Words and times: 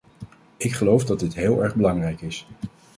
Ik 0.57 0.73
geloof 0.73 1.05
dat 1.05 1.19
dit 1.19 1.33
heel 1.33 1.63
erg 1.63 1.75
belangrijk 1.75 2.21
is. 2.21 2.47